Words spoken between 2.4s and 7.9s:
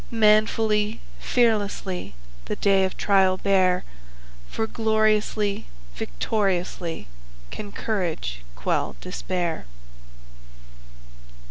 The day of trial bear, For gloriously, victoriously, Can